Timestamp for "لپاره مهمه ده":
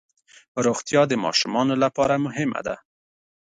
1.83-2.75